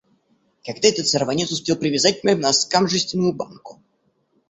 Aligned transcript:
Когда 0.63 0.87
этот 0.87 1.05
сорванец 1.07 1.51
успел 1.51 1.75
привязать 1.75 2.21
к 2.21 2.23
моим 2.23 2.39
носкам 2.39 2.87
жестяную 2.87 3.33
банку? 3.33 3.79